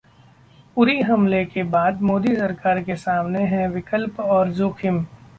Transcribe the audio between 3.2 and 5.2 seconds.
ये हैं विकल्प और जोखिम